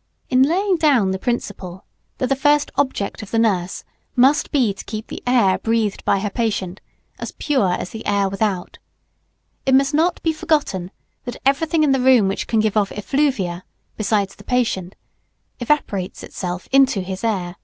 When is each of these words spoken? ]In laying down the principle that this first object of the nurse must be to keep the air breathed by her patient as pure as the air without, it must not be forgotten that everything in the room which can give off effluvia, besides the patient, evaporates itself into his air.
]In 0.30 0.44
laying 0.44 0.78
down 0.78 1.10
the 1.10 1.18
principle 1.18 1.84
that 2.16 2.30
this 2.30 2.40
first 2.40 2.70
object 2.76 3.20
of 3.22 3.30
the 3.30 3.38
nurse 3.38 3.84
must 4.16 4.50
be 4.50 4.72
to 4.72 4.82
keep 4.86 5.08
the 5.08 5.22
air 5.26 5.58
breathed 5.58 6.02
by 6.06 6.20
her 6.20 6.30
patient 6.30 6.80
as 7.18 7.32
pure 7.32 7.74
as 7.74 7.90
the 7.90 8.06
air 8.06 8.30
without, 8.30 8.78
it 9.66 9.74
must 9.74 9.92
not 9.92 10.22
be 10.22 10.32
forgotten 10.32 10.90
that 11.26 11.36
everything 11.44 11.82
in 11.84 11.92
the 11.92 12.00
room 12.00 12.28
which 12.28 12.46
can 12.46 12.60
give 12.60 12.78
off 12.78 12.90
effluvia, 12.92 13.62
besides 13.98 14.36
the 14.36 14.42
patient, 14.42 14.94
evaporates 15.60 16.22
itself 16.22 16.66
into 16.72 17.02
his 17.02 17.22
air. 17.22 17.56